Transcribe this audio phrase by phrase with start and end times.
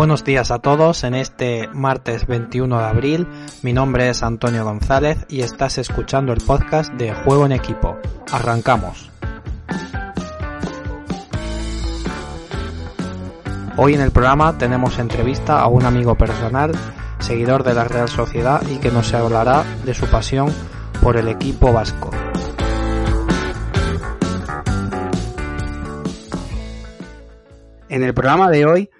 [0.00, 3.28] Buenos días a todos en este martes 21 de abril.
[3.60, 7.98] Mi nombre es Antonio González y estás escuchando el podcast de Juego en Equipo.
[8.32, 9.10] Arrancamos.
[13.76, 16.72] Hoy en el programa tenemos entrevista a un amigo personal,
[17.18, 20.50] seguidor de la Real Sociedad y que nos hablará de su pasión
[21.02, 22.10] por el equipo vasco.
[27.90, 28.90] En el programa de hoy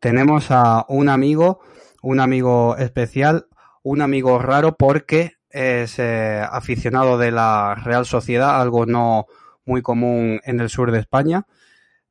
[0.00, 1.60] tenemos a un amigo,
[2.02, 3.46] un amigo especial,
[3.82, 9.26] un amigo raro porque es eh, aficionado de la Real Sociedad, algo no
[9.64, 11.46] muy común en el sur de España.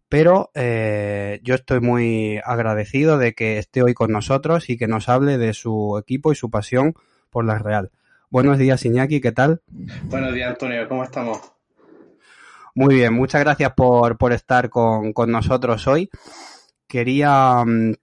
[0.10, 5.10] Pero eh, yo estoy muy agradecido de que esté hoy con nosotros y que nos
[5.10, 6.94] hable de su equipo y su pasión
[7.30, 7.92] por la Real.
[8.30, 9.62] Buenos días, Iñaki, ¿qué tal?
[10.04, 11.40] Buenos días, Antonio, ¿cómo estamos?
[12.74, 16.10] Muy bien, muchas gracias por, por estar con, con nosotros hoy.
[16.88, 17.94] Quería mm,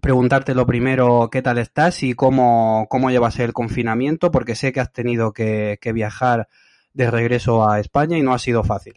[0.00, 4.30] preguntarte lo primero, ¿qué tal estás y cómo, cómo llevas el confinamiento?
[4.30, 6.48] Porque sé que has tenido que, viajar
[6.92, 8.94] de regreso a España y no ha sido fácil.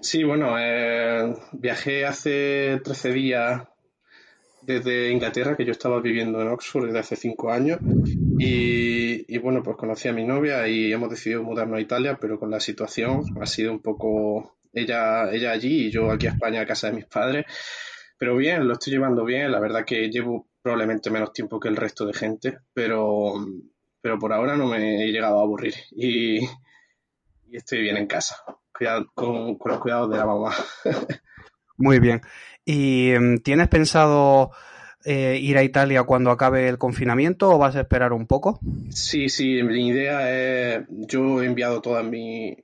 [0.00, 3.62] Sí, bueno, eh, viajé hace 13 días
[4.62, 7.78] desde Inglaterra, que yo estaba viviendo en Oxford desde hace 5 años.
[8.38, 12.38] Y, y, bueno, pues conocí a mi novia y hemos decidido mudarnos a Italia, pero
[12.38, 16.60] con la situación ha sido un poco ella, ella allí y yo aquí a España,
[16.62, 17.46] a casa de mis padres.
[18.20, 19.50] Pero bien, lo estoy llevando bien.
[19.50, 23.32] La verdad que llevo probablemente menos tiempo que el resto de gente, pero,
[24.02, 28.36] pero por ahora no me he llegado a aburrir y, y estoy bien en casa,
[28.76, 30.54] cuidado, con, con, los cuidados de la mamá.
[31.78, 32.20] Muy bien.
[32.66, 34.50] ¿Y um, tienes pensado
[35.06, 38.60] eh, ir a Italia cuando acabe el confinamiento o vas a esperar un poco?
[38.90, 42.54] Sí, sí, mi idea es, yo he enviado todas mi,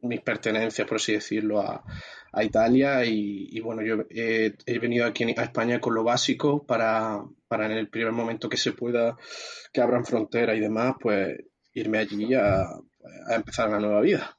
[0.00, 1.84] mis pertenencias, por así decirlo, a,
[2.34, 7.22] a Italia y, bueno, yo he, he, venido aquí a España con lo básico para,
[7.48, 9.16] para en el primer momento que se pueda,
[9.72, 11.38] que abran fronteras y demás, pues
[11.72, 14.36] irme allí a, a empezar una nueva vida.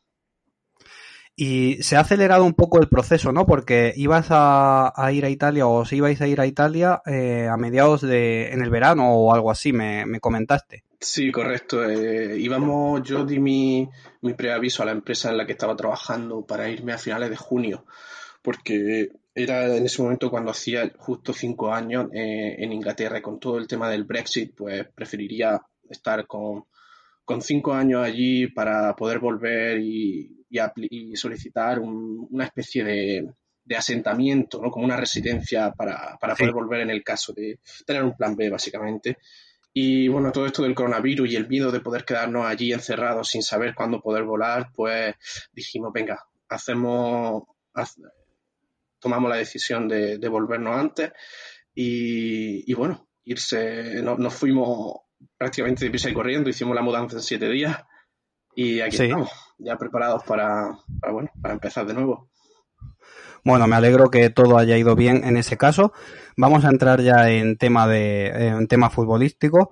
[1.38, 3.46] Y se ha acelerado un poco el proceso, ¿no?
[3.46, 7.50] Porque ibas a, a ir a Italia o si ibais a ir a Italia eh,
[7.52, 10.85] a mediados de en el verano o algo así, me, me comentaste.
[11.00, 11.84] Sí, correcto.
[11.90, 13.88] Eh, íbamos, yo di mi,
[14.22, 17.38] mi, preaviso a la empresa en la que estaba trabajando para irme a finales de
[17.38, 17.86] junio,
[18.42, 23.40] porque era en ese momento cuando hacía justo cinco años eh, en Inglaterra y con
[23.40, 26.66] todo el tema del Brexit, pues preferiría estar con,
[27.26, 33.30] con cinco años allí para poder volver y, y, y solicitar un, una especie de,
[33.64, 34.72] de, asentamiento, ¿no?
[34.72, 38.50] como una residencia para, para poder volver en el caso de tener un plan B,
[38.50, 39.18] básicamente.
[39.78, 43.44] Y bueno, todo esto del coronavirus y el miedo de poder quedarnos allí encerrados sin
[43.44, 45.16] saber cuándo poder volar, pues
[45.52, 47.44] dijimos, venga, hacemos,
[49.00, 51.12] tomamos la decisión de, de volvernos antes
[51.74, 54.94] y, y, bueno, irse, no, nos fuimos
[55.38, 57.78] prácticamente de prisa y corriendo, hicimos la mudanza en siete días
[58.56, 59.04] y aquí sí.
[59.04, 60.70] estamos, ya preparados para,
[61.02, 62.32] para, bueno, para empezar de nuevo.
[63.44, 65.94] Bueno, me alegro que todo haya ido bien en ese caso.
[66.36, 69.70] Vamos a entrar ya en tema de en tema futbolístico.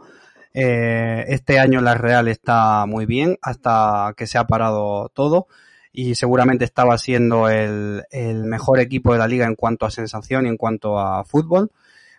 [0.53, 5.47] Eh, este año la Real está muy bien hasta que se ha parado todo
[5.91, 10.45] y seguramente estaba siendo el, el mejor equipo de la liga en cuanto a sensación
[10.45, 11.71] y en cuanto a fútbol.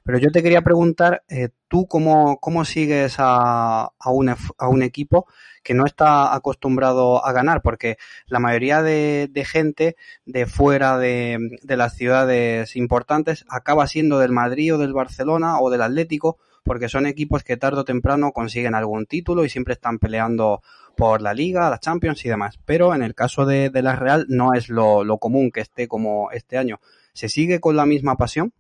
[0.05, 4.83] Pero yo te quería preguntar, eh, ¿tú cómo, cómo sigues a, a, un, a un
[4.83, 5.27] equipo
[5.63, 7.63] que no está acostumbrado a ganar?
[7.63, 14.19] Porque la mayoría de, de gente de fuera de, de, las ciudades importantes acaba siendo
[14.19, 18.33] del Madrid o del Barcelona o del Atlético, porque son equipos que tarde o temprano
[18.33, 20.61] consiguen algún título y siempre están peleando
[20.99, 22.59] por la Liga, la Champions y demás.
[22.67, 25.89] Pero en el caso de, de la Real no es lo, lo común que esté
[25.89, 26.79] como este año.
[27.15, 28.53] ¿Se sigue con la misma pasión?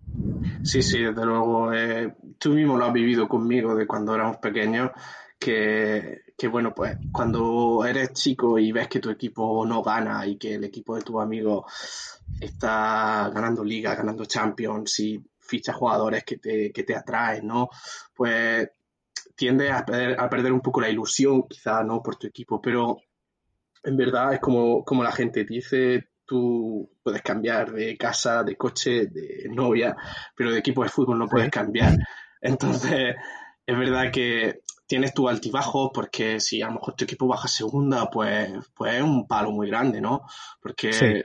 [0.65, 1.75] Sí, sí, desde luego.
[1.75, 4.91] Eh, tú mismo lo has vivido conmigo de cuando éramos pequeños,
[5.39, 10.39] que, que, bueno, pues cuando eres chico y ves que tu equipo no gana y
[10.39, 11.67] que el equipo de tu amigo
[12.41, 17.69] está ganando liga, ganando champions y ficha jugadores que te, que te atraen, ¿no?
[18.15, 18.71] Pues
[19.37, 22.03] tiendes a perder, a perder un poco la ilusión, quizá, ¿no?
[22.03, 22.97] Por tu equipo, pero
[23.83, 29.07] en verdad es como, como la gente dice, tú puedes cambiar de casa, de coche,
[29.07, 29.97] de novia,
[30.37, 31.97] pero de equipo de fútbol no puedes cambiar.
[32.41, 33.15] Entonces,
[33.67, 38.11] es verdad que tienes tu altibajo porque si a lo mejor tu equipo baja segunda,
[38.11, 40.23] pues, pues es un palo muy grande, ¿no?
[40.61, 41.23] Porque sí.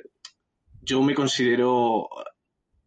[0.81, 2.09] yo me considero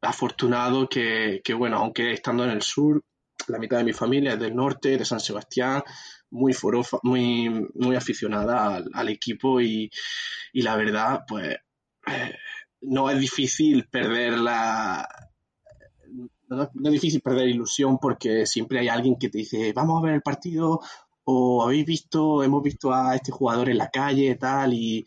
[0.00, 3.02] afortunado que, que, bueno, aunque estando en el sur,
[3.48, 5.82] la mitad de mi familia es del norte, de San Sebastián,
[6.30, 9.90] muy forofa, muy, muy aficionada al, al equipo y,
[10.52, 11.56] y la verdad, pues
[12.82, 15.08] no es difícil perder la
[16.48, 20.14] no es difícil perder ilusión porque siempre hay alguien que te dice, vamos a ver
[20.14, 20.80] el partido
[21.24, 25.06] o habéis visto, hemos visto a este jugador en la calle, tal, y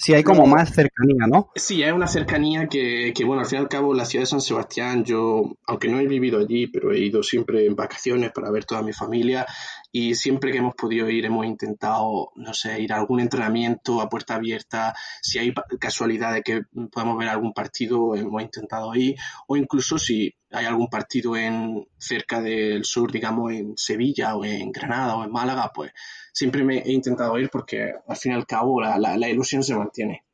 [0.00, 1.50] Sí, hay como más cercanía, ¿no?
[1.56, 4.26] Sí, hay una cercanía que, que, bueno, al fin y al cabo, la ciudad de
[4.26, 8.52] San Sebastián, yo, aunque no he vivido allí, pero he ido siempre en vacaciones para
[8.52, 9.44] ver toda mi familia
[9.90, 14.08] y siempre que hemos podido ir hemos intentado, no sé, ir a algún entrenamiento a
[14.08, 16.62] puerta abierta, si hay casualidad de que
[16.92, 22.40] podemos ver algún partido, hemos intentado ir, o incluso si hay algún partido en cerca
[22.40, 25.92] del sur, digamos en Sevilla o en Granada o en Málaga, pues
[26.32, 29.74] siempre me he intentado ir porque al fin y al cabo la, la, ilusión se
[29.74, 30.24] mantiene.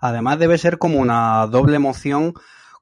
[0.00, 2.34] Además debe ser como una doble emoción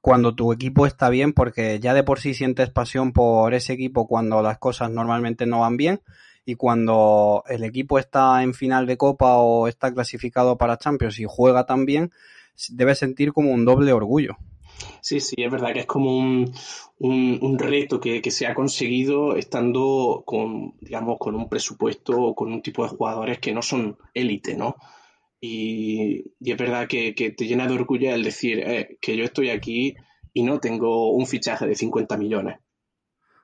[0.03, 4.05] cuando tu equipo está bien, porque ya de por sí sientes pasión por ese equipo
[4.05, 6.01] cuando las cosas normalmente no van bien,
[6.43, 11.25] y cuando el equipo está en final de copa o está clasificado para Champions y
[11.25, 12.11] juega tan bien,
[12.67, 14.35] debe sentir como un doble orgullo.
[14.99, 16.53] Sí, sí, es verdad que es como un,
[16.99, 22.61] un, reto que, se ha conseguido estando con, digamos, con un presupuesto o con un
[22.61, 24.75] tipo de jugadores que no son élite, ¿no?
[25.45, 29.93] Y, es verdad que, te llena de orgullo el decir eh, que yo estoy aquí
[30.31, 32.59] y no tengo un fichaje de 50 millones.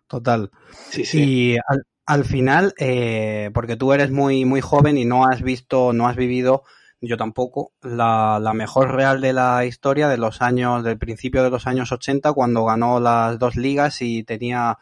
[0.08, 0.50] Total.
[0.92, 1.24] Sí, sí.
[1.24, 1.58] Y
[2.06, 6.16] al, final, eh, porque tú eres muy, muy joven y no has visto, no has
[6.16, 6.64] vivido
[7.02, 11.50] yo tampoco, la, la, mejor real de la historia de los años, del principio de
[11.50, 14.78] los años 80, cuando ganó las dos ligas y tenía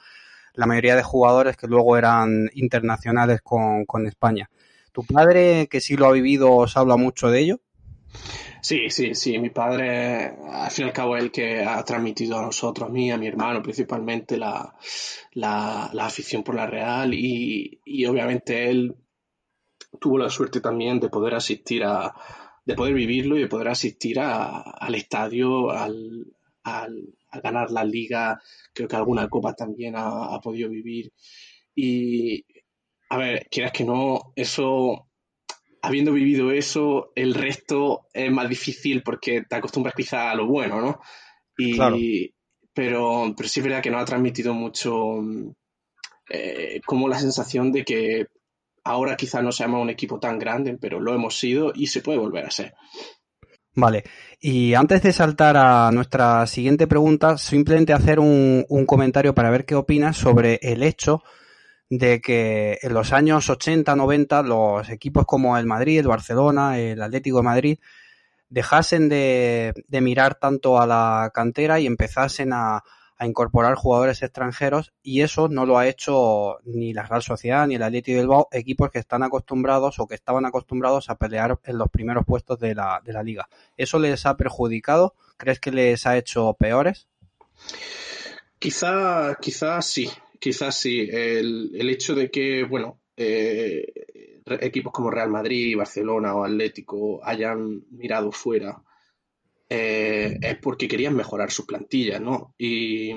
[0.53, 4.49] la mayoría de jugadores que luego eran internacionales con, con España.
[4.97, 7.59] ¿Tu padre, que sí lo ha vivido, os habla mucho de ello?
[8.63, 9.37] Sí, sí, sí.
[9.37, 12.91] Mi padre, al fin y al cabo, es el que ha transmitido a nosotros, a
[12.91, 14.75] mí, a mi hermano, principalmente la,
[15.33, 18.95] la, la afición por la Real y, y obviamente él
[20.01, 22.11] tuvo la suerte también de poder asistir a,
[22.65, 26.25] de poder vivirlo y de poder asistir al estadio, al,
[26.63, 28.41] al, a ganar la liga,
[28.73, 31.13] creo que alguna copa también ha, podido vivir.
[31.75, 32.43] Y,
[33.09, 35.07] a ver, quieras que no, eso,
[35.81, 40.81] habiendo vivido eso, el resto es más difícil porque te acostumbras quizá a lo bueno,
[40.81, 40.99] ¿no?
[41.57, 42.33] Y,
[42.73, 45.21] pero, pero sí es verdad que nos ha transmitido mucho
[46.29, 48.27] eh, como la sensación de que
[48.87, 52.19] Ahora quizá no seamos un equipo tan grande, pero lo hemos sido y se puede
[52.19, 52.73] volver a ser.
[53.75, 54.05] Vale,
[54.39, 59.75] y antes de saltar a nuestra siguiente pregunta, simplemente hacer un, comentario para ver qué
[59.75, 61.21] opinas sobre el hecho
[61.89, 67.01] de que en los años 80, 90 los equipos como el Madrid, el Barcelona, el
[67.01, 67.79] Atlético de Madrid
[68.49, 72.83] dejasen de mirar tanto a la cantera y empezasen a,
[73.17, 77.75] a incorporar jugadores extranjeros y eso no lo ha hecho ni la Real Sociedad ni
[77.75, 81.89] el Atlético Bilbao, equipos que están acostumbrados o que estaban acostumbrados a pelear en los
[81.89, 83.49] primeros puestos de la, de la liga.
[83.75, 85.15] ¿Eso les ha perjudicado?
[85.37, 87.07] ¿Crees que les ha hecho peores?
[88.59, 91.07] Quizá, quizá sí, quizás sí.
[91.11, 93.85] El, el, hecho de que, bueno, eh,
[94.61, 98.81] equipos como Real Madrid, Barcelona o Atlético hayan mirado fuera
[99.69, 102.53] eh, es porque querían mejorar su plantilla, ¿no?
[102.57, 103.11] Y,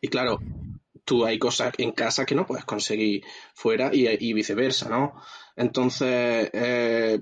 [0.00, 0.40] y, claro,
[1.04, 3.24] tú hay cosas en casa que no puedes conseguir
[3.54, 5.14] fuera y, viceversa, ¿no?
[5.56, 7.20] Entonces, eh,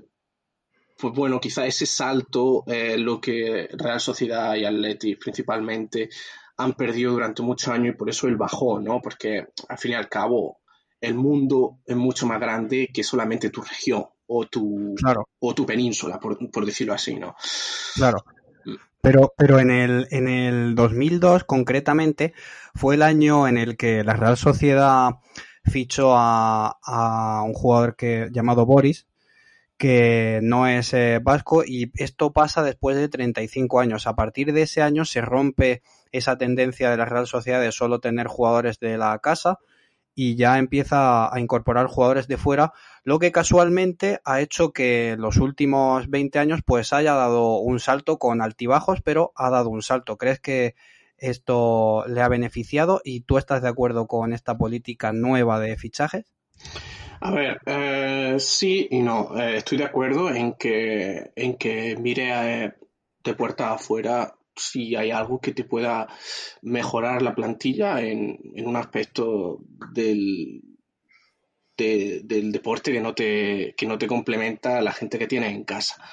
[0.97, 6.09] pues bueno, quizá ese salto, eh, lo que Real Sociedad y Atleti principalmente
[6.61, 9.01] han perdido durante muchos años y por eso el bajón, ¿no?
[9.01, 10.59] Porque al fin y al cabo
[10.99, 14.95] el mundo es mucho más grande que solamente tu región o tu,
[15.39, 17.35] o tu península, por, decirlo así, ¿no?
[17.95, 18.23] Claro.
[19.01, 22.33] Pero, pero en, el, en el 2002, concretamente,
[22.75, 25.15] fue el año en el que la Real Sociedad
[25.65, 29.07] fichó a, a un jugador que, llamado Boris,
[29.81, 34.05] que no es eh, vasco, y esto pasa después de 35 años.
[34.05, 37.99] A partir de ese año se rompe esa tendencia de la Real Sociedad de solo
[37.99, 39.59] tener jugadores de la casa
[40.13, 45.37] y ya empieza a incorporar jugadores de fuera, lo que casualmente ha hecho que los
[45.37, 50.17] últimos 20 años pues haya dado un salto con altibajos, pero ha dado un salto.
[50.17, 50.75] ¿Crees que
[51.17, 56.25] esto le ha beneficiado y tú estás de acuerdo con esta política nueva de fichajes?
[57.21, 59.39] A ver, eh, sí y no.
[59.39, 62.73] Eh, estoy de acuerdo en que, en que mire eh,
[63.23, 66.07] de puerta afuera si hay algo que te pueda
[66.61, 69.59] mejorar la plantilla en, un aspecto
[69.93, 70.61] del,
[71.77, 76.03] del deporte que no, te, que no te complementa la gente que tienes en casa.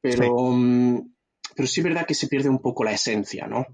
[0.00, 0.30] Pero sí.
[0.30, 1.14] Mm,
[1.54, 3.66] pero sí es verdad que se pierde un poco la esencia, ¿no?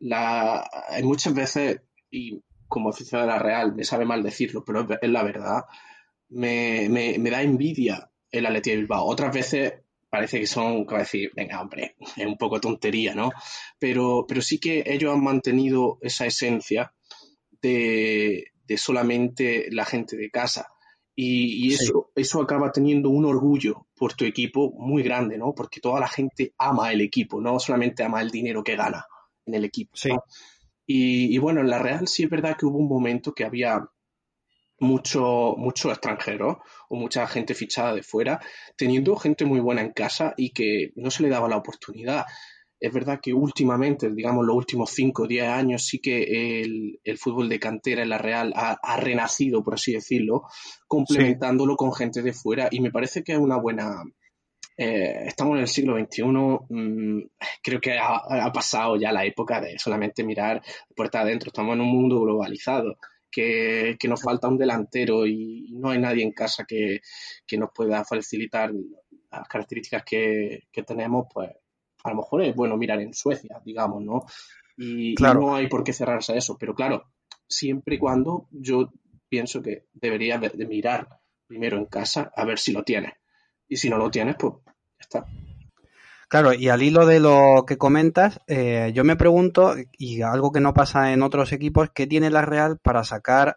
[0.00, 4.86] La, hay muchas veces, y como oficial de la Real, me sabe mal decirlo, pero
[5.00, 5.64] es, la verdad,
[6.28, 9.06] me, me, me, da envidia el Atleti de Bilbao.
[9.06, 9.74] Otras veces
[10.08, 13.30] parece que son, como decir, venga, hombre, es un poco tontería, ¿no?
[13.78, 16.92] Pero, pero sí que ellos han mantenido esa esencia
[17.60, 20.68] de, solamente la gente de casa.
[21.20, 25.52] Y, eso, eso acaba teniendo un orgullo por tu equipo muy grande, ¿no?
[25.52, 29.04] Porque toda la gente ama el equipo, no solamente ama el dinero que gana
[29.44, 29.96] en el equipo.
[29.96, 30.10] Sí.
[30.86, 33.84] Y, y, bueno, en la Real sí es verdad que hubo un momento que había
[34.80, 36.56] mucho, mucho extranjeros
[36.88, 38.40] o mucha gente fichada de fuera,
[38.76, 42.24] teniendo gente muy buena en casa y que no se le daba la oportunidad.
[42.80, 47.48] Es verdad que últimamente, digamos los últimos 5 o 10 años, sí que el, fútbol
[47.48, 50.44] de cantera en la Real ha, renacido, por así decirlo,
[50.86, 52.68] complementándolo con gente de fuera.
[52.70, 54.04] Y me parece que es una buena...
[54.76, 57.22] Eh, estamos en el siglo XXI, mm,
[57.64, 60.62] creo que ha, ha, pasado ya la época de solamente mirar
[60.94, 62.96] puerta adentro, estamos en un mundo globalizado
[63.30, 67.00] que, nos falta un delantero y no hay nadie en casa que,
[67.56, 68.72] nos pueda facilitar
[69.30, 71.50] las características que, tenemos, pues
[72.04, 74.24] a lo mejor es bueno mirar en Suecia, digamos, ¿no?
[74.76, 77.10] Y, no hay por qué cerrarse a eso, pero claro,
[77.48, 78.92] siempre y cuando yo
[79.28, 83.12] pienso que debería de, mirar primero en casa a ver si lo tienes.
[83.68, 85.26] Y si no lo tienes, pues ya está.
[86.28, 90.60] Claro, y al hilo de lo que comentas, eh, yo me pregunto, y algo que
[90.60, 93.56] no pasa en otros equipos, ¿qué tiene la Real para sacar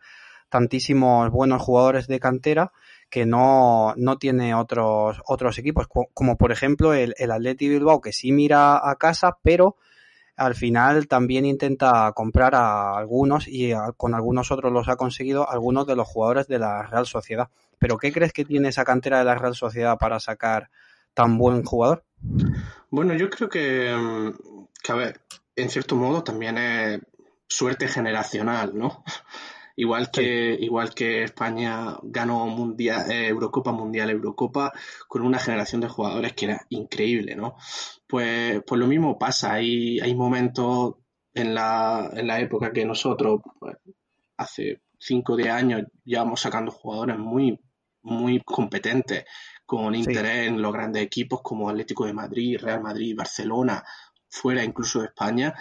[0.49, 2.71] tantísimos buenos jugadores de cantera
[3.09, 5.87] que no, no tiene otros, otros equipos?
[6.13, 9.75] Como por ejemplo el, el Atleti Bilbao, que sí mira a casa, pero
[10.37, 15.85] al final también intenta comprar a algunos y con algunos otros los ha conseguido algunos
[15.87, 17.49] de los jugadores de la Real Sociedad.
[17.79, 20.69] Pero ¿qué crees que tiene esa cantera de la Real Sociedad para sacar
[21.13, 22.05] tan buen jugador?
[22.89, 25.21] Bueno, yo creo que, mm, que, a ver,
[25.55, 27.01] en cierto modo también es
[27.47, 29.03] suerte generacional, ¿no?
[29.77, 34.71] Igual que, igual que España ganó mundial, eh, Eurocopa Mundial, Eurocopa,
[35.07, 37.55] con una generación de jugadores que era increíble, ¿no?
[38.05, 40.95] Pues, pues lo mismo pasa, hay, hay momentos
[41.33, 43.77] en la, en la época que nosotros, pues,
[44.37, 47.57] hace 5 o 10 años, llevamos sacando jugadores muy,
[48.03, 49.25] muy competentes,
[49.71, 53.81] con interés en los grandes equipos como Atlético de Madrid, Real Madrid, Barcelona,
[54.27, 55.55] fuera incluso de España,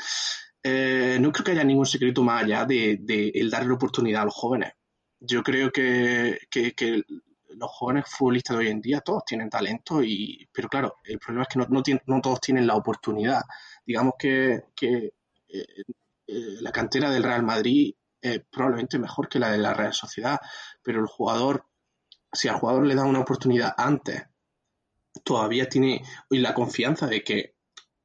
[0.60, 3.00] eh, no creo que haya ningún secreto más allá de,
[3.32, 4.72] el darle oportunidad a los jóvenes.
[5.20, 6.40] Yo creo que,
[7.50, 11.44] los jóvenes futbolistas de hoy en día todos tienen talento, y, pero claro, el problema
[11.44, 13.42] es que no, todos tienen la oportunidad.
[13.86, 15.12] Digamos que, eh,
[15.46, 15.84] eh,
[16.26, 20.40] la cantera del Real Madrid es probablemente mejor que la de la Real Sociedad,
[20.82, 21.69] pero el jugador
[22.32, 24.24] si al jugador le da una oportunidad antes,
[25.24, 27.56] todavía tiene la confianza de que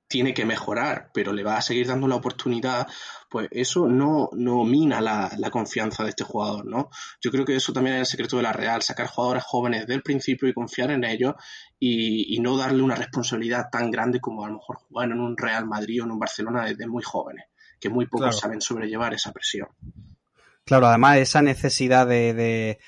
[0.08, 2.88] tiene que mejorar, pero le va a seguir dando la oportunidad,
[3.30, 6.90] pues eso no, no mina la, confianza de este jugador, ¿no?
[7.22, 9.96] Yo creo que eso también es el secreto de la Real, sacar jugadores jóvenes desde
[9.96, 11.34] el principio y confiar en ellos
[11.80, 15.66] y, no darle una responsabilidad tan grande como a lo mejor jugar en un Real
[15.66, 17.46] Madrid o en un Barcelona desde muy jóvenes,
[17.80, 19.70] que muy pocos saben sobrellevar esa presión.
[20.64, 22.80] Claro, además esa necesidad de de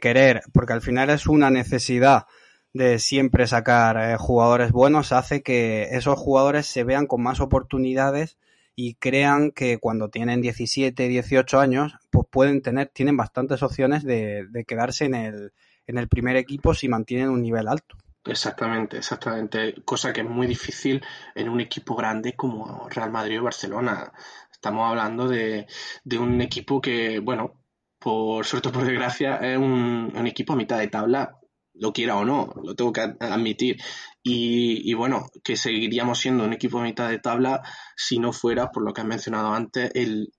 [0.00, 2.26] querer, porque al final es una necesidad
[2.72, 8.38] de siempre sacar eh, jugadores buenos, hace que esos jugadores se vean con más oportunidades
[8.76, 14.46] y crean que cuando tienen 17, 18 años, pues pueden tener, tienen bastantes opciones de,
[14.48, 15.52] de quedarse en el,
[15.86, 17.96] en el primer equipo si mantienen un nivel alto.
[18.24, 19.82] Exactamente, exactamente.
[19.84, 21.02] Cosa que es muy difícil
[21.34, 24.12] en un equipo grande como Real Madrid o Barcelona.
[24.52, 25.66] Estamos hablando de,
[26.04, 27.59] de un equipo que, bueno,
[28.00, 31.38] por suerte o por desgracia, es un, equipo a mitad de tabla,
[31.74, 33.76] lo quiera o no, lo tengo que admitir.
[34.22, 37.62] Y, bueno, que seguiríamos siendo un equipo a mitad de tabla
[37.96, 40.32] si no fuera, por lo que has mencionado antes, el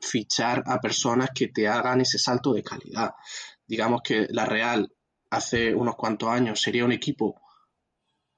[0.00, 3.10] fichar a personas que te hagan ese salto de calidad.
[3.66, 4.92] Digamos que la Real
[5.30, 7.40] hace unos cuantos años sería un equipo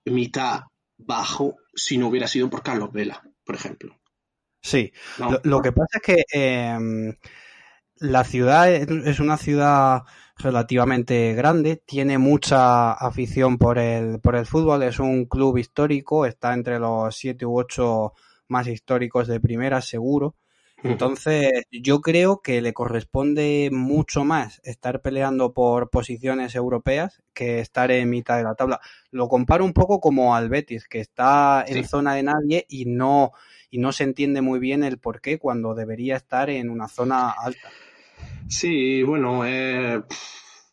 [0.07, 0.61] mitad
[0.97, 3.99] bajo si no hubiera sido por Carlos Vela, por ejemplo.
[4.63, 4.93] Sí,
[5.45, 7.15] lo, que pasa es que em,
[7.99, 10.03] la ciudad es una ciudad
[10.39, 16.53] relativamente grande, tiene mucha afición por el, por el fútbol, es un club histórico, está
[16.53, 18.13] entre los siete u ocho
[18.49, 20.37] más históricos de primera, seguro.
[20.83, 27.91] Entonces, yo creo que le corresponde mucho más estar peleando por posiciones europeas que estar
[27.91, 28.81] en mitad de la tabla.
[29.11, 33.33] Lo comparo un poco como al Betis, que está en zona de nadie y no,
[33.71, 37.31] y no se entiende muy bien el por qué cuando debería estar en una zona
[37.31, 37.71] alta.
[38.49, 40.03] Sí, bueno, eh,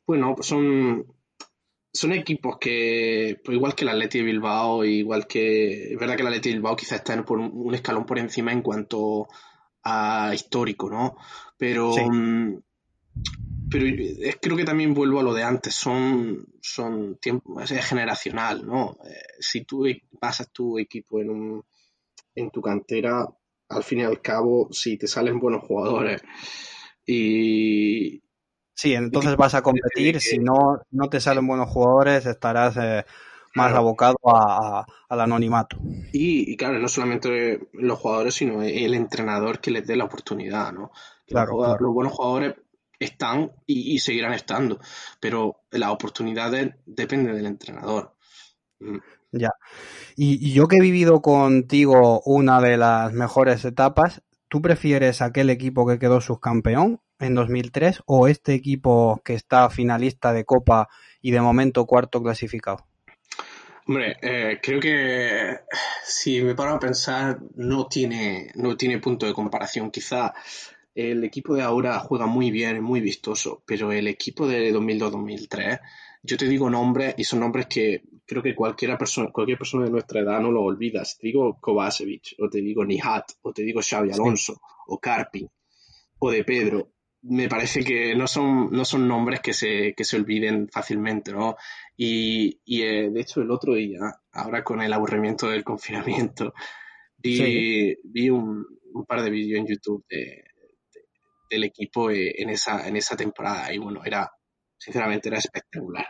[0.05, 1.05] bueno, son,
[1.91, 6.21] son equipos que, pues igual que el Atleti de Bilbao, igual que, es verdad que
[6.21, 9.27] el Atleti de Bilbao quizás está por un, escalón por encima en cuanto
[9.83, 11.17] a histórico, ¿no?
[11.57, 12.61] Pero, mm,
[13.69, 13.85] pero
[14.39, 18.97] creo que también vuelvo a lo de antes, son, son tiempo, es generacional, ¿no?
[19.05, 19.85] Eh, si tú
[20.19, 21.65] pasas tu equipo en, un,
[22.35, 23.27] en tu cantera,
[23.69, 26.21] al fin y al cabo, si te salen buenos jugadores
[27.05, 28.21] y...
[28.75, 33.05] Sí, entonces vas a competir, si no, no te salen buenos jugadores, estarás eh,
[33.55, 35.77] más abocado a, al anonimato.
[36.11, 40.91] Y, claro, no solamente los jugadores, sino el entrenador que les dé la oportunidad, ¿no?
[41.27, 42.55] Claro, los buenos jugadores
[42.99, 44.79] están y, seguirán estando,
[45.19, 48.15] pero las oportunidades dependen del entrenador.
[49.33, 49.49] Ya.
[50.15, 55.87] Y, yo que he vivido contigo una de las mejores etapas, ¿tú prefieres aquel equipo
[55.87, 60.87] que quedó subcampeón en 2003 o este equipo que está finalista de Copa
[61.21, 62.85] y de momento cuarto clasificado?
[63.87, 65.59] Hombre, eh, creo que
[66.05, 69.89] si me paro a pensar, no tiene, no tiene punto de comparación.
[69.89, 70.33] Quizá
[70.93, 75.81] el equipo de ahora juega muy bien, muy vistoso, pero el equipo de 2002-2003,
[76.21, 79.91] yo te digo nombres y son nombres que creo que cualquiera persona, cualquier persona de
[79.91, 81.05] nuestra edad no lo olvida.
[81.05, 85.47] Si te digo Kovacevic, o te digo Nihat, o te digo Xavi Alonso, o Carpi,
[86.19, 90.17] o de Pedro, me parece que no son, no son nombres que se, que se
[90.17, 91.55] olviden fácilmente, ¿no?
[91.95, 93.99] Y, y eh, de hecho el otro día,
[94.33, 96.53] ahora con el aburrimiento del confinamiento,
[97.17, 100.43] vi, vi un, un, par de vídeos en YouTube de,
[101.49, 103.73] del equipo eh, en esa, en esa temporada.
[103.73, 104.29] Y bueno, era,
[104.77, 106.07] sinceramente, era espectacular.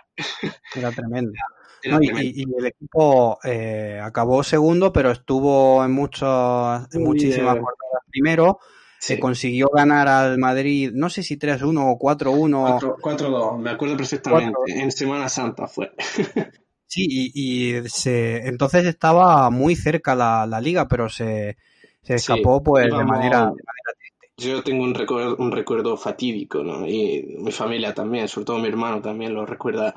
[0.75, 1.33] Era tremendo.
[1.83, 8.59] y, el equipo eh, acabó segundo, pero estuvo en, muchos, en muchísimas jornadas primero.
[8.99, 12.79] Se consiguió ganar al Madrid, no sé si 3-1 o 4-1.
[13.01, 14.57] 4-2, me acuerdo perfectamente.
[14.67, 15.91] En Semana Santa fue.
[16.87, 21.57] sí, y, se, entonces estaba muy cerca la, la liga, pero se,
[22.01, 23.93] se escapó pues de manera, de manera
[24.37, 26.87] yo tengo un recuerdo, un recuerdo fatídico, ¿no?
[26.87, 29.95] Y mi familia también, sobre todo mi hermano también lo recuerda.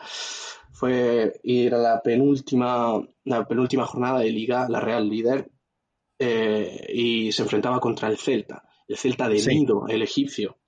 [0.77, 5.51] Fue ir a la penúltima, la penúltima jornada de liga, la Real líder,
[6.19, 10.59] eh, y se enfrentaba contra el Celta, el Celta de Nido, el egipcio.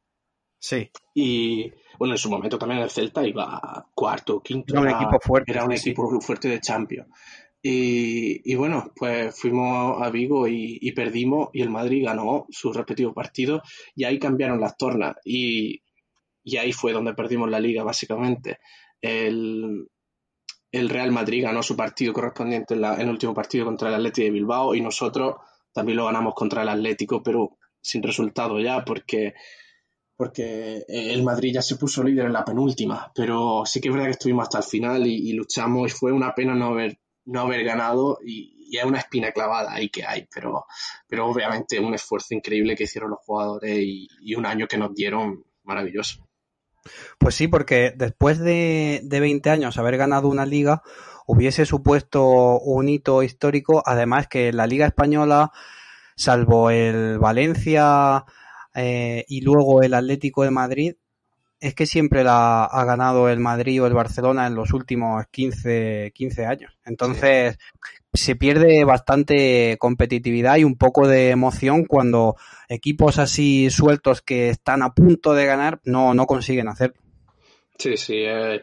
[0.58, 0.90] Sí.
[1.14, 4.72] Y bueno, en su momento también el Celta iba cuarto, quinto.
[4.72, 5.52] Era un equipo fuerte.
[5.52, 7.08] Era un equipo fuerte de Champions.
[7.60, 13.62] Y, bueno, pues fuimos a Vigo y, perdimos y el Madrid ganó sus respectivos partidos
[13.94, 15.82] y ahí cambiaron las tornas y,
[16.58, 18.58] ahí fue donde perdimos la liga básicamente.
[19.02, 19.86] El,
[20.72, 24.74] Real Madrid ganó su partido correspondiente en, el último partido contra el Atlético de Bilbao
[24.74, 25.36] y nosotros
[25.72, 29.34] también lo ganamos contra el Atlético, pero sin resultado ya porque
[30.16, 34.08] porque el Madrid ya se puso líder en la penúltima, pero sí que es verdad
[34.08, 37.62] que estuvimos hasta el final y, luchamos y fue una pena no haber no haber
[37.62, 40.64] ganado y, y, una espina clavada ahí que hay, pero,
[41.06, 45.44] pero obviamente un esfuerzo increíble que hicieron los jugadores y, un año que nos dieron
[45.62, 46.27] maravilloso.
[47.18, 50.82] Pues sí, porque después de, de 20 años haber ganado una liga,
[51.26, 55.52] hubiese supuesto un hito histórico, además que la liga española,
[56.16, 58.24] salvo el Valencia
[58.74, 60.94] eh, y luego el Atlético de Madrid,
[61.60, 66.12] es que siempre la ha ganado el Madrid o el Barcelona en los últimos 15,
[66.14, 66.78] 15 años.
[66.84, 67.58] Entonces,
[68.12, 72.36] se pierde bastante competitividad y un poco de emoción cuando
[72.68, 77.00] equipos así sueltos que están a punto de ganar no, no consiguen hacerlo.
[77.76, 78.22] Sí, sí.
[78.24, 78.62] Eh,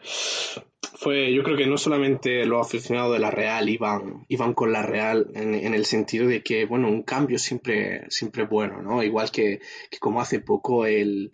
[0.98, 4.82] fue, yo creo que no solamente los aficionados de la Real iban, iban con la
[4.82, 9.02] Real en, en, el sentido de que, bueno, un cambio siempre, siempre es bueno, ¿no?
[9.02, 11.32] Igual que, que como hace poco el,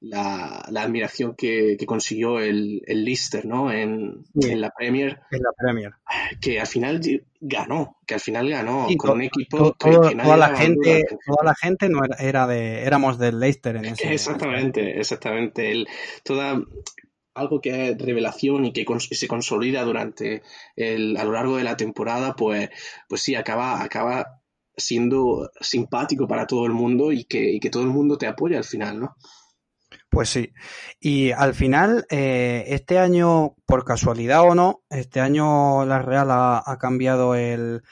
[0.00, 3.70] la, admiración que, consiguió el, el Leicester, ¿no?
[3.70, 5.20] En, la Premier.
[5.30, 5.94] En la Premier.
[6.40, 7.00] Que al final
[7.40, 11.88] ganó, que al final ganó con un equipo que, toda la gente, toda la gente
[11.88, 14.12] no era, de, éramos del Leicester en ese.
[14.12, 15.70] Exactamente, exactamente.
[15.70, 15.86] El,
[16.24, 16.62] toda
[17.34, 20.42] algo que es revelación y que se consolida durante
[20.76, 22.70] el, a lo largo de la temporada, pues,
[23.08, 24.40] pues sí, acaba, acaba
[24.76, 28.58] siendo simpático para todo el mundo y que, y que todo el mundo te apoya
[28.58, 29.16] al final, ¿no?
[30.10, 30.52] Pues sí.
[30.98, 36.76] Y al final, eh, este año, por casualidad o no, este año la Real ha,
[36.80, 37.82] cambiado el,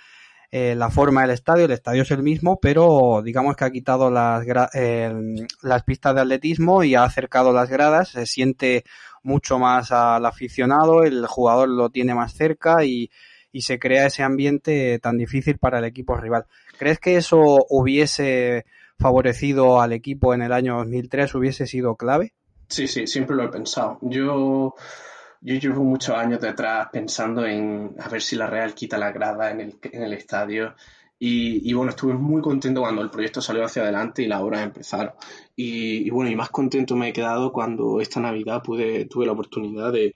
[0.50, 1.66] eh, la forma del estadio.
[1.66, 4.44] El estadio es el mismo, pero digamos que ha quitado las,
[5.62, 8.08] las pistas de atletismo y ha acercado las gradas.
[8.08, 8.84] Se siente
[9.22, 13.10] mucho más al aficionado, el jugador lo tiene más cerca y,
[13.52, 16.46] y se crea ese ambiente tan difícil para el equipo rival.
[16.78, 18.64] ¿Crees que eso hubiese
[18.98, 22.34] favorecido al equipo en el año 2003 hubiese sido clave?
[22.68, 23.98] Sí, sí, siempre lo he pensado.
[24.02, 24.74] Yo,
[25.40, 29.50] yo llevo muchos años detrás pensando en a ver si la Real quita la grada
[29.50, 30.74] en el, en el estadio
[31.18, 35.14] Y, bueno, estuve muy contento cuando el proyecto salió hacia adelante y las obras empezaron.
[35.56, 39.92] Y, bueno, y más contento me he quedado cuando esta Navidad pude, tuve la oportunidad
[39.92, 40.14] de,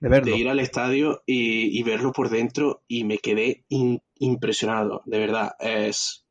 [0.00, 3.64] de, ir al estadio y, verlo por dentro y me quedé
[4.18, 5.52] impresionado, de verdad.
[5.60, 6.27] Es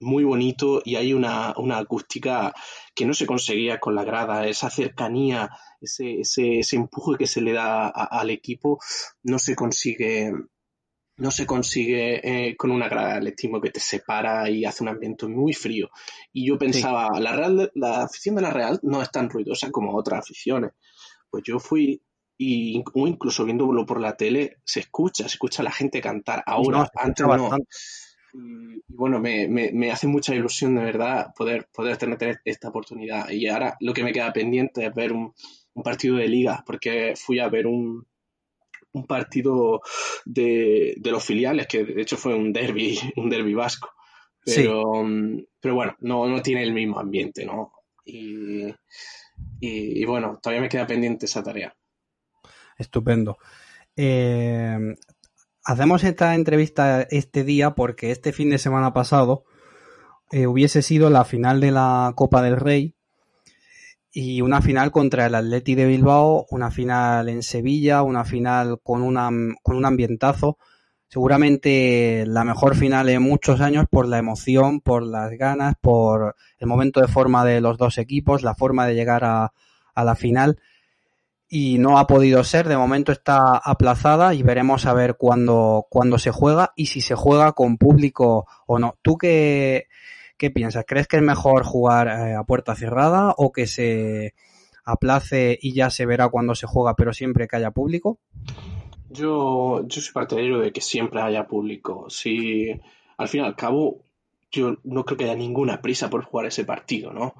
[0.00, 2.54] muy bonito y hay una, acústica
[2.94, 7.40] que no se conseguía con la grada, esa cercanía, ese, ese, ese empuje que se
[7.40, 8.78] le da al equipo,
[9.22, 10.32] no se consigue
[11.18, 14.90] no se consigue eh, con una grada de estimo que te separa y hace un
[14.90, 15.88] ambiente muy frío.
[16.32, 19.96] Y yo pensaba, la, Real, la afición de la Real no es tan ruidosa como
[19.96, 20.72] otras aficiones.
[21.30, 22.02] Pues yo fui
[22.38, 26.42] y incluso viéndolo por la tele se escucha, se escucha a la gente cantar.
[26.46, 27.50] Ahora, antes no.
[28.32, 33.30] Y, bueno, me, me, hace mucha ilusión de verdad poder, poder tener esta oportunidad.
[33.30, 35.34] Y ahora lo que me queda pendiente es ver un,
[35.74, 38.06] un partido de liga, porque fui a ver un,
[38.92, 39.82] un partido
[40.24, 43.90] de, de, los filiales, que de hecho fue un derby, un derby vasco.
[44.44, 45.04] Pero,
[45.60, 47.72] pero bueno, no, no tiene el mismo ambiente, ¿no?
[48.04, 48.72] Y,
[49.58, 51.76] y, bueno, todavía me queda pendiente esa tarea.
[52.78, 53.38] Estupendo.
[53.96, 54.94] Eh,
[55.66, 59.44] hacemos esta entrevista este día porque este fin de semana pasado
[60.30, 62.94] eh, hubiese sido la final de la Copa del Rey
[64.12, 69.02] y una final contra el Atleti de Bilbao, una final en Sevilla, una final con,
[69.02, 69.28] una,
[69.62, 70.56] con un ambientazo.
[71.08, 76.66] Seguramente la mejor final en muchos años por la emoción, por las ganas, por el
[76.66, 79.52] momento de forma de los dos equipos, la forma de llegar a,
[79.94, 80.58] a la final.
[81.48, 86.18] Y no ha podido ser, de momento está aplazada y veremos a ver cuándo, cuándo
[86.18, 88.98] se juega y si se juega con público o no.
[89.02, 89.86] ¿Tú qué,
[90.36, 90.84] ¿Qué piensas?
[90.86, 94.34] ¿Crees que es mejor jugar eh, a puerta cerrada o que se
[94.84, 98.18] aplace y ya se verá cuando se juega, pero siempre que haya público?
[99.08, 102.10] Yo, yo soy partidario de que siempre haya público.
[102.10, 102.68] Si
[103.16, 104.02] al fin y al cabo,
[104.50, 107.34] yo no creo que haya ninguna prisa por jugar ese partido, ¿no?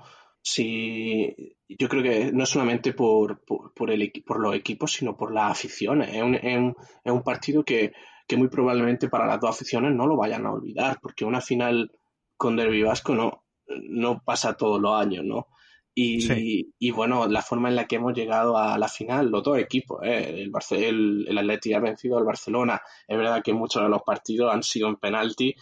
[0.48, 1.34] Si,
[1.68, 6.14] yo creo que no solamente por, por, el, por los equipos, sino por las aficiones.
[6.14, 7.92] Es un, es un partido que,
[8.28, 11.90] que muy probablemente para las dos aficiones no lo vayan a olvidar, porque una final
[12.36, 13.42] con Derby Vasco no,
[13.88, 15.48] no pasa todos los años, ¿no?
[15.96, 19.58] Y, y, bueno, la forma en la que hemos llegado a la final, los dos
[19.58, 20.44] equipos, ¿eh?
[20.44, 24.54] el, el, el Atleti ha vencido al Barcelona, es verdad que muchos de los partidos
[24.54, 25.56] han sido en penalti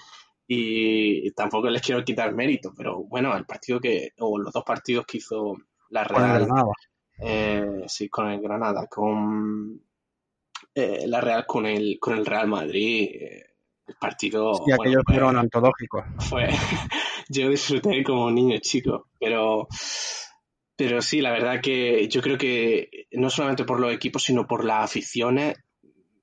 [0.46, 5.06] y tampoco les quiero quitar mérito, pero bueno, el partido que, o los dos partidos
[5.06, 5.56] que hizo
[5.90, 6.46] la Real,
[7.18, 9.80] eh, sí, con el Granada, con
[10.74, 13.46] eh, la Real con el, con el Real Madrid, eh,
[13.86, 14.54] el partido.
[14.54, 16.04] Sí, aquellos fueron antológicos.
[16.18, 16.48] Fue,
[17.28, 19.68] yo disfruté como niño chico, pero,
[20.76, 24.64] pero sí, la verdad que yo creo que no solamente por los equipos, sino por
[24.64, 25.56] las aficiones,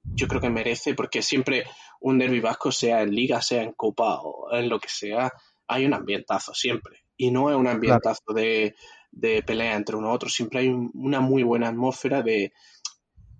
[0.03, 1.65] yo creo que merece, porque siempre
[1.99, 5.31] un derby vasco, sea en liga, sea en copa o en lo que sea,
[5.67, 7.03] hay un ambientazo siempre.
[7.17, 8.75] Y no es un ambientazo de,
[9.11, 12.51] de pelea entre uno y otro, siempre hay una muy buena atmósfera de,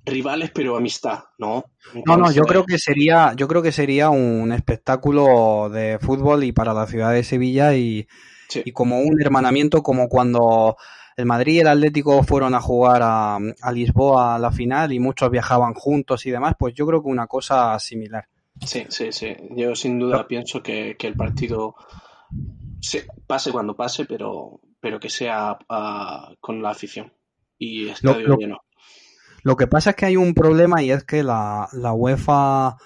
[0.05, 1.65] rivales pero amistad, ¿no?
[2.05, 6.51] no, no, yo creo que sería, yo creo que sería un espectáculo de fútbol y
[6.51, 8.07] para la ciudad de Sevilla y,
[8.53, 10.75] y como un hermanamiento como cuando
[11.17, 14.99] el Madrid y el Atlético fueron a jugar a, a, Lisboa a la final y
[14.99, 18.27] muchos viajaban juntos y demás, pues yo creo que una cosa similar.
[18.65, 19.35] Sí, sí, sí.
[19.51, 21.75] Yo sin duda pienso que, que, el partido
[22.79, 27.11] se, pase cuando pase, pero, pero que sea uh, con la afición
[27.57, 28.59] y estadio lleno.
[29.43, 32.77] Lo que pasa es que hay un problema y es que la, la UEFA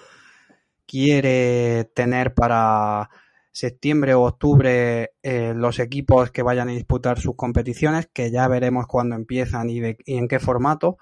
[0.86, 3.10] quiere tener para
[3.56, 8.86] septiembre o octubre eh, los equipos que vayan a disputar sus competiciones, que ya veremos
[8.86, 10.98] cuándo empiezan y, de, y en qué formato.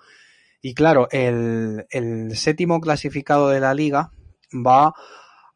[0.63, 4.13] Y claro, el, el, séptimo clasificado de la liga
[4.53, 4.95] va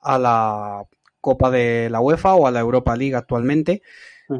[0.00, 0.86] a la
[1.20, 3.80] Copa de la UEFA o a la Europa League actualmente,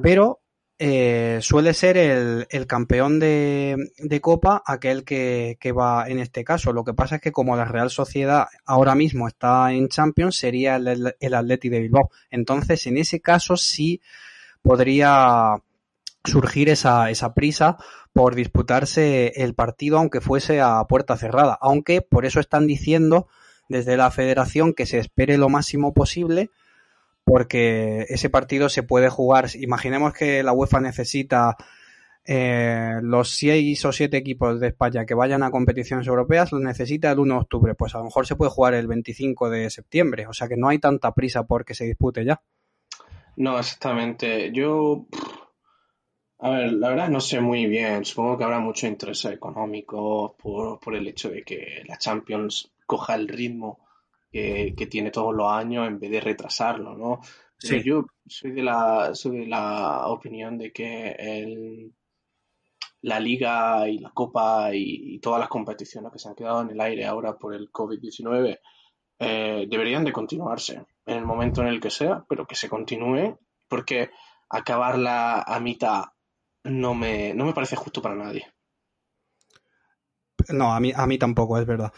[0.03, 0.41] pero
[0.79, 6.73] eh, suele ser el, campeón de, de, Copa aquel que, que, va en este caso.
[6.73, 10.77] Lo que pasa es que como la Real Sociedad ahora mismo está en Champions, sería
[10.77, 12.11] el, el Atleti de Bilbao.
[12.31, 14.01] Entonces, en ese caso sí
[14.63, 15.57] podría
[16.25, 17.77] surgir esa, esa prisa
[18.13, 21.59] por disputarse el partido aunque fuese a puerta cerrada.
[21.61, 23.29] Aunque por eso están diciendo
[23.69, 26.51] desde la federación que se espere lo máximo posible
[27.29, 29.49] porque ese partido se puede jugar.
[29.55, 31.59] Imaginemos que la UEFA necesita
[32.25, 37.13] eh, los seis o siete equipos de España que vayan a competiciones europeas, los necesita
[37.13, 37.75] el 1 de octubre.
[37.75, 40.27] Pues a lo mejor se puede jugar el 25 de septiembre.
[40.27, 42.41] O sea que no hay tanta prisa por que se dispute ya.
[43.37, 44.51] No, exactamente.
[44.51, 45.05] Yo.
[46.39, 48.07] A ver, la verdad no sé muy bien.
[48.07, 53.29] Supongo que habrá mucho interés económico por el hecho de que la Champions coja el
[53.29, 53.81] ritmo
[54.31, 57.21] que, tiene todos los años en vez de retrasarlo, ¿no?
[57.59, 57.83] Sí.
[57.83, 61.93] yo soy de la, soy de la opinión de que el,
[63.03, 66.81] la liga y la copa y, todas las competiciones que se han quedado en el
[66.81, 68.59] aire ahora por el COVID-19
[69.21, 73.39] eh, deberían de continuarse en el momento en el que sea, pero que se continúe
[73.67, 74.11] porque
[74.49, 76.05] acabarla a mitad
[76.65, 78.47] no me, no me parece justo para nadie.
[80.51, 81.93] No, a mí, a mí tampoco, es verdad.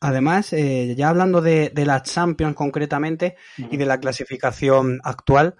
[0.00, 5.56] Además, eh, ya hablando de, de, la Champions concretamente y de la clasificación actual,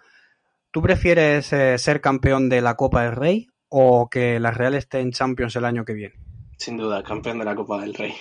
[0.71, 5.01] ¿tú prefieres eh, ser campeón de la Copa del Rey o que la Real esté
[5.01, 6.15] en Champions el año que viene?
[6.57, 8.15] Sin duda, campeón de la Copa del Rey.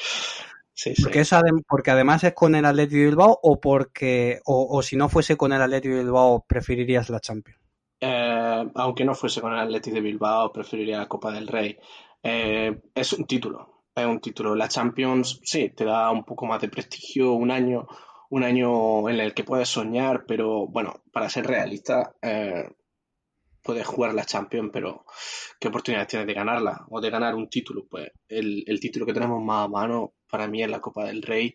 [0.72, 1.36] sí, porque, sí.
[1.68, 5.36] porque además es con el Atlético de Bilbao o porque o, o, si no fuese
[5.36, 7.60] con el Atlético de Bilbao preferirías la Champions.
[8.00, 11.76] Eh, aunque no fuese con el Atlético de Bilbao preferiría la Copa del Rey.
[12.22, 14.54] Eh, es un título, es un título.
[14.54, 17.86] La Champions, sí, te da un poco más de prestigio, un año,
[18.30, 22.68] un año en el que puedes soñar, pero bueno, para ser realista, eh,
[23.62, 25.04] puedes jugar la Champions, pero
[25.58, 27.86] ¿qué oportunidades tienes de ganarla o de ganar un título?
[27.88, 31.22] Pues el, el título que tenemos más a mano para mí es la Copa del
[31.22, 31.54] Rey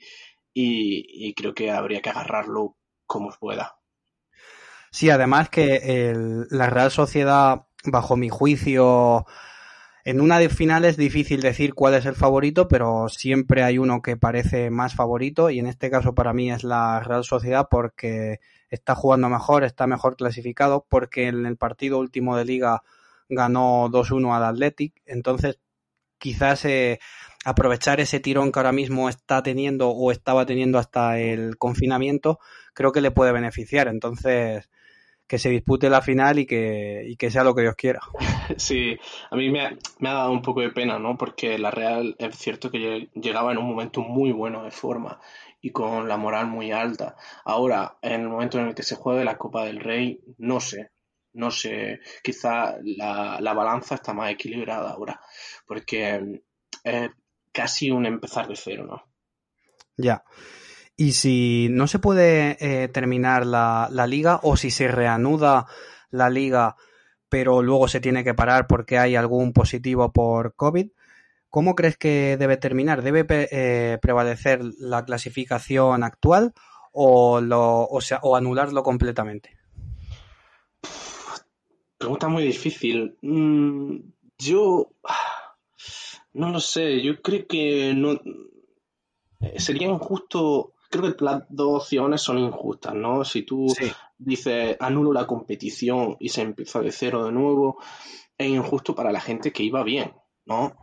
[0.54, 3.78] y, y creo que habría que agarrarlo como pueda.
[4.92, 6.14] Sí, además que
[6.52, 9.26] la Real Sociedad, bajo mi juicio,
[10.06, 14.04] en una de final es difícil decir cuál es el favorito, pero siempre hay uno
[14.04, 18.40] que parece más favorito y en este caso para mí es la Real Sociedad porque
[18.70, 22.84] está jugando mejor, está mejor clasificado, porque en el partido último de liga
[23.30, 25.60] ganó 2-1 al Athletic, entonces
[26.20, 27.00] quizás eh,
[27.44, 32.40] aprovechar ese tirón que ahora mismo está teniendo o estaba teniendo hasta el confinamiento,
[32.74, 33.88] creo que le puede beneficiar.
[33.88, 34.70] Entonces,
[35.28, 38.00] que se dispute la final y que, y que sea lo que Dios quiera.
[38.58, 38.96] Sí,
[39.32, 41.18] a mí me ha, me ha, dado un poco de pena, ¿no?
[41.18, 45.20] Porque la Real es cierto que llegaba en un momento muy bueno de forma
[45.62, 47.16] y con la moral muy alta.
[47.44, 50.92] Ahora, en el momento en el que se juegue la Copa del Rey, no sé,
[51.34, 55.20] no sé, quizá la, la balanza está más equilibrada ahora,
[55.66, 56.40] porque
[56.84, 57.10] es
[57.52, 59.04] casi un empezar de cero, ¿no?
[59.98, 60.24] Ya.
[60.98, 65.68] Y si no se puede eh, terminar la, la, liga o si se reanuda
[66.10, 66.76] la liga
[67.30, 70.88] pero luego se tiene que parar porque hay algún positivo por COVID,
[71.50, 73.02] ¿cómo crees que debe terminar?
[73.02, 76.54] ¿Debe eh, prevalecer la clasificación actual
[76.92, 79.58] o, o, o anularlo completamente?
[81.98, 83.18] Pregunta muy difícil.
[83.22, 83.98] Mm,
[84.38, 84.92] yo
[86.34, 88.14] no lo sé, yo creo que no
[89.42, 93.24] eh, sería injusto creo que las dos opciones son injustas, ¿no?
[93.24, 93.92] Si tú sí.
[94.18, 97.82] dices anulo la competición y se empieza de cero de nuevo,
[98.38, 100.14] es injusto para la gente que iba bien,
[100.46, 100.76] ¿no?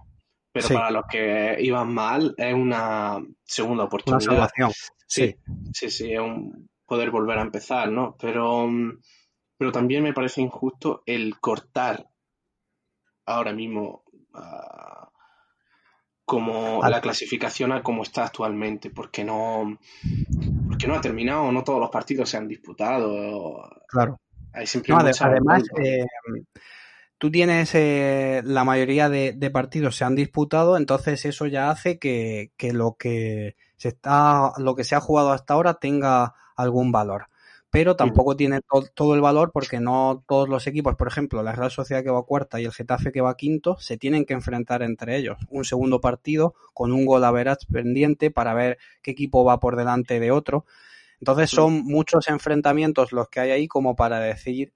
[0.53, 0.75] Pero sí.
[0.75, 4.23] para los que iban mal es una segunda oportunidad.
[4.23, 4.73] Una salvación.
[5.07, 5.35] Sí,
[5.73, 8.17] sí, sí, es un poder volver a empezar, ¿no?
[8.19, 8.69] Pero,
[9.57, 12.09] pero también me parece injusto el cortar
[13.27, 15.12] ahora mismo uh,
[16.33, 19.79] como la clasificación a como está actualmente, porque no,
[20.67, 23.71] porque no ha terminado, no todos los partidos se han disputado.
[23.87, 24.19] Claro.
[24.55, 26.07] Hay no, además, eh,
[27.19, 31.99] tú tienes eh, la mayoría de, de, partidos se han disputado, entonces eso ya hace
[31.99, 36.93] que, que, lo que se está, lo que se ha jugado hasta ahora tenga algún
[36.93, 37.27] valor
[37.73, 41.53] pero tampoco tiene to todo el valor porque no todos los equipos, por ejemplo, la
[41.53, 44.83] Real Sociedad que va cuarta y el Getafe que va quinto, se tienen que enfrentar
[44.83, 45.39] entre ellos.
[45.49, 49.77] Un segundo partido con un gol a veras pendiente para ver qué equipo va por
[49.77, 50.67] delante de otro.
[51.19, 54.75] Entonces son muchos enfrentamientos los que hay ahí como para decir,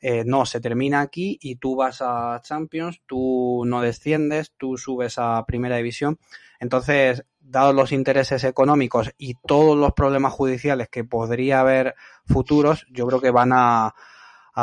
[0.00, 5.18] eh, no, se termina aquí y tú vas a Champions, tú no desciendes, tú subes
[5.18, 6.20] a Primera División.
[6.60, 11.94] Entonces, dados los intereses económicos y todos los problemas judiciales que podría haber
[12.26, 13.94] futuros, yo creo que van a,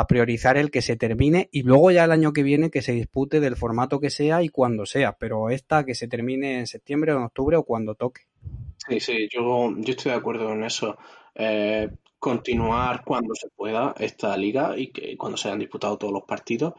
[0.08, 3.38] priorizar el que se termine y luego ya el año que viene que se dispute
[3.38, 7.18] del formato que sea y cuando sea, pero esta que se termine en septiembre o
[7.18, 8.22] en octubre o cuando toque.
[8.88, 10.98] Sí, sí, yo, yo estoy de acuerdo en eso.
[11.36, 16.24] Eh, continuar cuando se pueda esta liga y que cuando se hayan disputado todos los
[16.24, 16.74] partidos,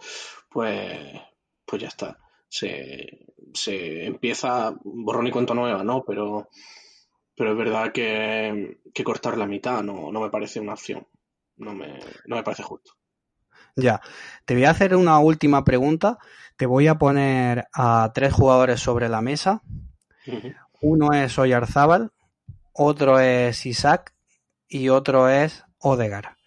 [0.49, 1.21] pues,
[1.65, 2.17] pues ya está.
[2.47, 6.03] Se, se empieza borrón y cuenta nueva, ¿no?
[6.05, 6.49] Pero,
[7.35, 11.07] pero es verdad que, que cortar la mitad no, no, me parece una opción.
[11.57, 12.93] No me, no me parece justo.
[13.75, 14.01] Ya,
[14.45, 16.17] te voy a hacer una última pregunta.
[16.57, 19.61] Te voy a poner a tres jugadores sobre la mesa.
[20.27, 20.55] Uh -huh.
[20.81, 22.11] Uno es Oyarzábal,
[22.73, 24.13] otro es Isaac
[24.67, 26.37] y otro es Odegar.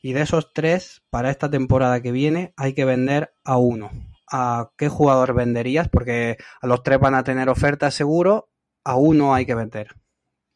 [0.00, 3.90] Y de esos tres, para esta temporada que viene, hay que vender a uno
[4.30, 8.48] a qué jugador venderías, porque a los tres van a tener ofertas seguro,
[8.84, 9.94] a uno hay que vender.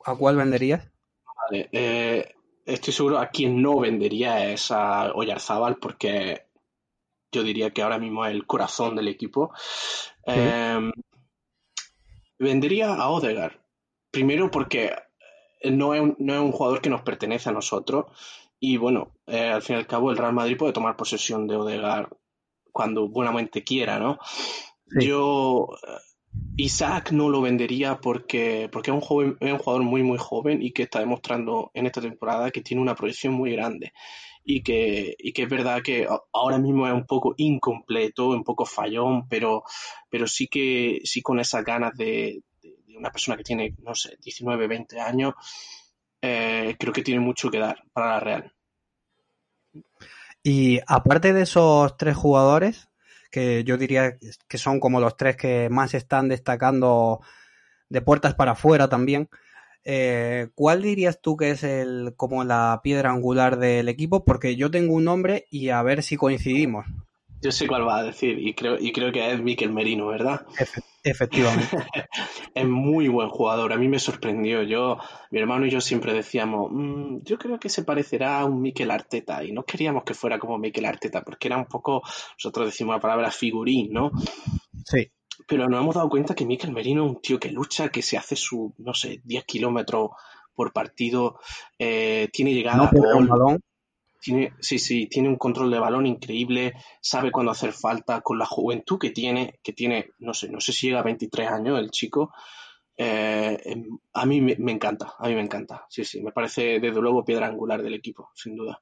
[0.05, 0.91] ¿A cuál venderías?
[1.37, 2.35] Vale, eh,
[2.67, 6.47] estoy seguro a quien no vendería es a Oyarzábal porque
[7.31, 9.53] yo diría que ahora mismo es el corazón del equipo.
[10.27, 10.93] Em,
[12.39, 13.61] vendería a Odegar.
[14.11, 14.95] Primero porque
[15.65, 18.07] no es, un, jugador que nos pertenece a nosotros.
[18.61, 21.57] Y bueno, eh, al fin y al cabo el Real Madrid puede tomar posesión de
[21.57, 22.11] Odegar
[22.73, 24.19] cuando buenamente quiera, ¿no?
[25.01, 25.69] Yo
[26.57, 30.63] Isaac no lo vendería porque, porque es, un joven, es un jugador muy, muy joven
[30.63, 33.93] y que está demostrando en esta temporada que tiene una proyección muy grande.
[34.45, 38.67] Y que, y que es verdad que ahora mismo es un poco incompleto, un poco
[38.67, 39.63] fallón, pero,
[40.11, 42.43] pero sí que sí con esas ganas de,
[42.97, 45.35] una persona que tiene, no sé, 19, 20 años,
[46.21, 48.53] eh, creo que tiene mucho que dar para la Real.
[50.43, 52.89] Y aparte de esos tres jugadores,
[53.31, 57.21] que yo diría que son como los tres que más están destacando
[57.89, 59.29] de puertas para afuera también.
[59.85, 64.25] Eh, ¿Cuál dirías tú que es el como la piedra angular del equipo?
[64.25, 66.87] Porque yo tengo un nombre y a ver si coincidimos.
[67.43, 70.47] Yo sé cuál va a decir y creo, y creo que es Miquel Merino, ¿verdad?
[71.03, 71.77] efectivamente.
[72.55, 73.73] es muy buen jugador.
[73.73, 74.63] A mí me sorprendió.
[74.63, 74.99] Yo,
[75.33, 78.93] mi hermano y yo siempre decíamos, mm, yo creo que se parecerá a un Miquel
[78.93, 82.03] Arteta y no queríamos que fuera como Miquel Arteta porque era un poco,
[82.39, 84.13] nosotros decimos la palabra figurín, ¿no?
[84.85, 85.11] Sí.
[85.49, 88.17] Pero nos hemos dado cuenta que Miquel Merino es un tío que lucha, que se
[88.17, 90.11] hace su, no sé, 10 kilómetros
[90.55, 91.41] por partido,
[91.77, 93.61] eh, tiene llegada no, balón
[94.23, 98.47] tiene, sí, sí, tiene un control de balón increíble, sabe cuándo hacer falta, con la
[98.47, 101.91] juventud que tiene, que tiene, no sé, no sé si llega a 23 años el
[101.91, 102.33] chico,
[102.97, 107.01] eh, em, a mí me, encanta, a mí me encanta, sí, sí, me parece desde
[107.01, 108.81] luego piedra angular del equipo, sin duda.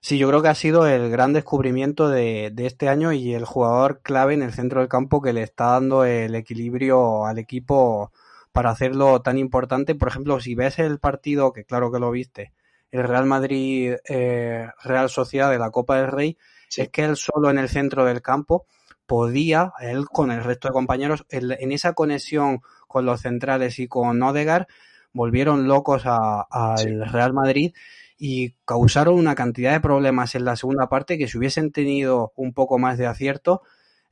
[0.00, 3.44] Sí, yo creo que ha sido el gran descubrimiento de, de, este año y el
[3.44, 8.12] jugador clave en el centro del campo que le está dando el equilibrio al equipo
[8.52, 9.94] para hacerlo tan importante.
[9.94, 12.52] Por ejemplo, si ves el partido, que claro que lo viste,
[12.94, 16.38] el Real Madrid eh, Real Sociedad de la Copa del Rey,
[16.76, 18.66] es que él solo en el centro del campo
[19.04, 24.22] podía, él con el resto de compañeros, en esa conexión con los centrales y con
[24.22, 24.68] Odegar,
[25.12, 27.74] volvieron locos al Real Madrid
[28.16, 32.54] y causaron una cantidad de problemas en la segunda parte que si hubiesen tenido un
[32.54, 33.62] poco más de acierto,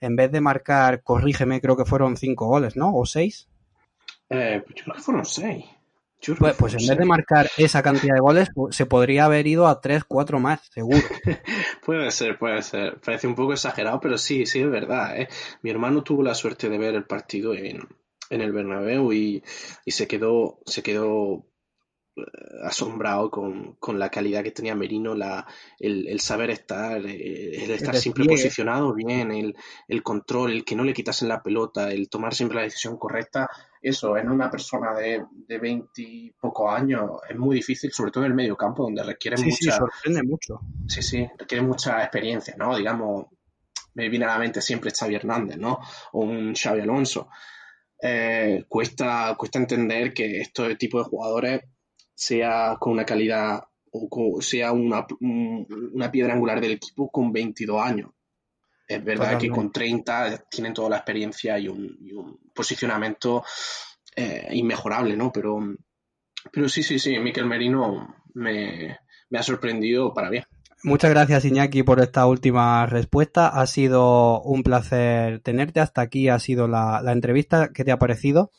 [0.00, 2.92] en vez de marcar, corrígeme, creo que fueron cinco goles, ¿no?
[2.92, 3.48] ¿O seis?
[4.28, 5.64] Eh, pues yo creo que fueron seis.
[6.38, 9.80] Pues, pues, en vez de marcar esa cantidad de goles, se podría haber ido a
[9.80, 10.98] 3, 4 más, seguro.
[11.84, 13.00] puede ser, puede ser.
[13.00, 15.20] Parece un poco exagerado, pero sí, sí es verdad.
[15.20, 15.28] ¿eh?
[15.62, 17.88] Mi hermano tuvo la suerte de ver el partido en,
[18.30, 19.42] el Bernabéu y,
[19.86, 21.44] se quedó, se quedó
[22.14, 22.22] eh,
[22.62, 25.44] asombrado con, la calidad que tenía Merino, la,
[25.80, 29.56] el, saber estar, eh, el estar siempre posicionado bien, el,
[29.88, 33.48] el control, el que no le quitasen la pelota, el tomar siempre la decisión correcta
[33.82, 36.32] eso, en una persona de, de 20 y
[36.68, 39.56] años es muy difícil, sobre todo en el medio campo, donde requiere mucha...
[39.56, 40.60] Sí, sorprende mucho.
[40.86, 42.76] Sí, sí, requiere mucha experiencia, ¿no?
[42.76, 43.26] Digamos,
[43.94, 45.80] me viene a la mente siempre Xavi Hernández, ¿no?
[46.12, 47.28] O un Xavi Alonso.
[48.00, 51.62] Eh, cuesta, cuesta entender que este tipo de jugadores
[52.14, 53.64] sea con una calidad
[53.94, 58.10] o sea una, una piedra angular del equipo con 22 años.
[58.92, 63.44] Es verdad que con 30 tienen toda la experiencia y un, posicionamiento
[64.14, 65.32] eh, inmejorable, ¿no?
[65.32, 65.58] Pero,
[66.52, 68.98] pero sí, sí, sí, Miquel Merino me,
[69.34, 70.44] ha sorprendido para bien.
[70.84, 73.48] Muchas gracias Iñaki por esta última respuesta.
[73.48, 75.80] Ha sido un placer tenerte.
[75.80, 77.70] Hasta aquí ha sido la, entrevista.
[77.72, 78.50] ¿Qué te ha parecido?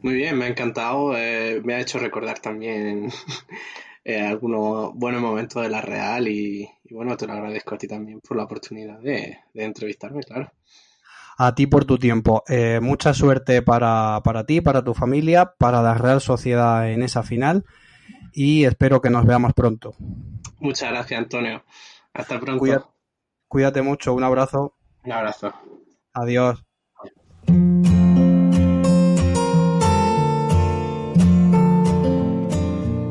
[0.00, 1.16] Muy bien, me ha encantado.
[1.16, 3.10] Eh, me ha hecho recordar también
[4.04, 8.20] eh, algunos buenos momentos de la Real y, bueno, te lo agradezco a ti también
[8.20, 10.52] por la oportunidad de, entrevistarme, claro.
[11.38, 12.42] A ti por tu tiempo.
[12.48, 17.22] Eh, mucha suerte para, para ti, para tu familia, para la Real Sociedad en esa
[17.22, 17.64] final
[18.32, 19.94] y espero que nos veamos pronto.
[20.58, 21.64] Muchas gracias, Antonio.
[22.12, 22.92] Hasta pronto.
[23.48, 24.14] cuídate mucho.
[24.14, 24.76] Un abrazo.
[25.04, 25.52] Un abrazo.
[26.12, 26.64] Adiós.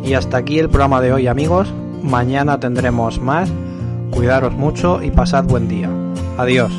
[0.04, 1.72] Y hasta aquí el programa de hoy amigos.
[2.04, 3.52] Mañana tendremos más.
[4.12, 5.90] Cuidaros mucho y pasad buen día.
[6.38, 6.74] Adiós.